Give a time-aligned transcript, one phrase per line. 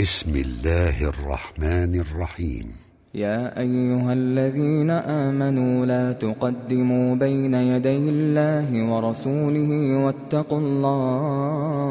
[0.00, 2.66] بسم الله الرحمن الرحيم.
[3.14, 9.70] يا أيها الذين آمنوا لا تقدموا بين يدي الله ورسوله
[10.04, 11.89] واتقوا الله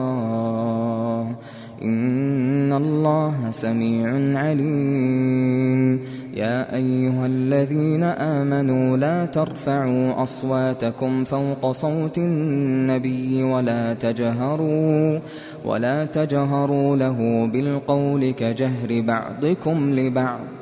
[2.79, 6.00] الله سميع عليم.
[6.34, 15.20] يا أيها الذين آمنوا لا ترفعوا أصواتكم فوق صوت النبي ولا تجهروا
[15.65, 20.58] ولا تجهروا له بالقول كجهر بعضكم لبعض.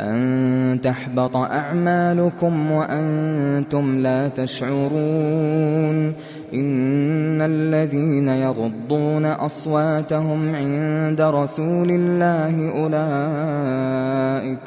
[0.00, 6.12] أن تحبط أعمالكم وأنتم لا تشعرون
[6.54, 14.60] إن الذين يغضون أصواتهم عند رسول الله أولئك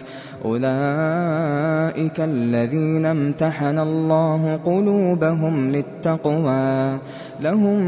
[0.45, 6.97] أولئك الذين امتحن الله قلوبهم للتقوى
[7.41, 7.81] لهم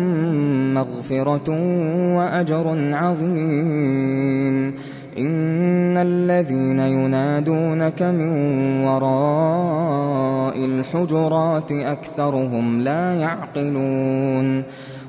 [0.73, 1.49] مغفرة
[2.17, 4.75] وأجر عظيم.
[6.39, 8.31] الذين ينادونك من
[8.83, 14.64] وراء الحجرات أكثرهم لا يعقلون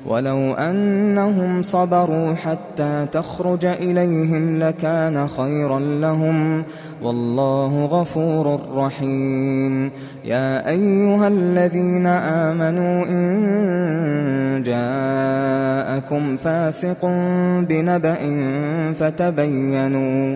[0.05, 6.63] ولو أنهم صبروا حتى تخرج إليهم لكان خيرا لهم
[7.03, 9.91] والله غفور رحيم
[10.25, 17.05] يا أيها الذين آمنوا إن جاءكم فاسق
[17.69, 18.17] بنبأ
[18.99, 20.35] فتبينوا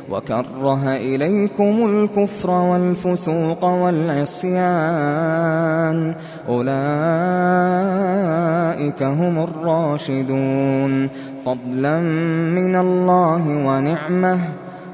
[0.11, 6.13] وكره إليكم الكفر والفسوق والعصيان.
[6.49, 6.73] أولئك
[9.03, 11.09] هم الراشدون.
[11.45, 11.99] فضلا
[12.55, 14.39] من الله ونعمة.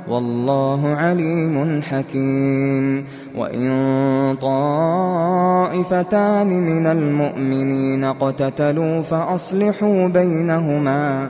[0.08, 3.06] والله عليم حكيم.
[3.38, 3.70] وإن
[4.42, 11.30] طائفتان من المؤمنين اقتتلوا فأصلحوا بينهما.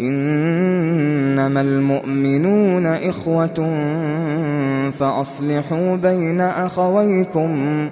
[0.00, 3.70] إنما المؤمنون إخوة
[4.90, 7.88] فأصلحوا بين أخويكم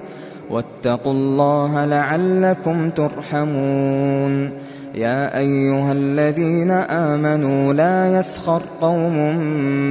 [0.51, 4.51] واتقوا الله لعلكم ترحمون.
[4.95, 9.37] يا أيها الذين آمنوا لا يسخر قوم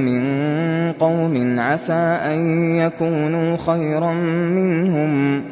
[0.04, 0.24] من
[0.92, 2.38] قوم عسى أن
[2.76, 4.12] يكونوا خيرا
[4.54, 5.42] منهم.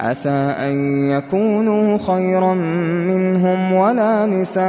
[0.00, 2.54] عسى أن يكونوا خيرا
[3.04, 4.66] منهم ولا نساء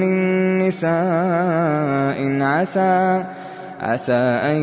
[0.00, 3.24] من نساء عسى
[3.80, 4.12] عسى
[4.52, 4.56] أن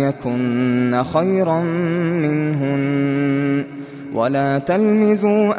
[0.00, 1.60] يكن خيرا
[2.24, 3.64] منهن.
[4.14, 5.54] ولا تلمزوا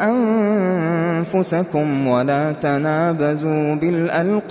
[1.20, 4.50] أنفسكم ولا تنابزوا بالألقاب.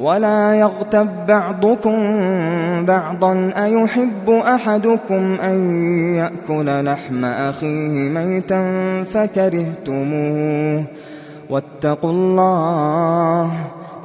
[0.00, 1.96] ولا يغتب بعضكم
[2.86, 8.64] بعضا أيحب أحدكم أن يأكل لحم أخيه ميتا
[9.12, 10.84] فكرهتموه؟
[11.50, 13.50] واتقوا الله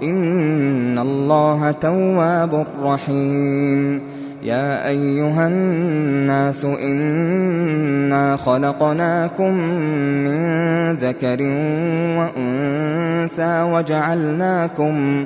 [0.04, 4.02] إن الله تواب رحيم.
[4.44, 9.54] يا أيها الناس إنا خلقناكم
[10.24, 10.48] من
[10.94, 11.42] ذكر
[12.20, 15.26] وأنثى وجعلناكم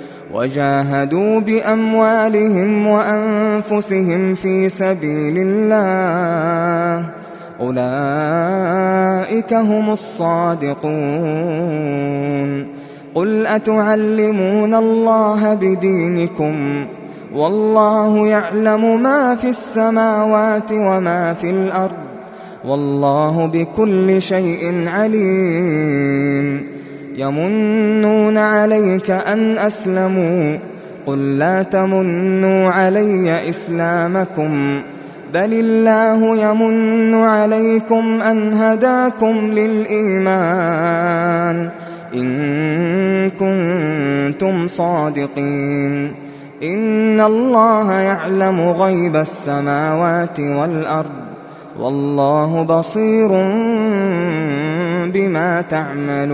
[0.33, 7.05] وجاهدوا بأموالهم وأنفسهم في سبيل الله.
[7.61, 10.81] أولئك هم الصادقون.
[13.15, 16.85] قل أتعلمون الله بدينكم؟
[17.35, 21.91] والله يعلم ما في السماوات وما في الأرض.
[22.65, 26.67] والله بكل شيء عليم.
[27.15, 30.57] يمنون عليك أن أسلموا
[31.05, 34.81] قل لا تمنوا علي إسلامكم
[35.33, 40.89] بل الله يمن عليكم أن هداكم للإيمان
[42.13, 46.13] إن كنتم صادقين
[46.63, 51.21] إن الله يعلم غيب السماوات والأرض
[51.79, 53.31] والله بصير
[55.13, 56.31] بما تعملون